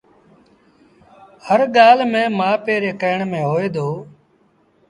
[1.47, 3.87] هر ڳآل ميݩ مآ پي ري ڪهيڻ ميݩ هوئي دو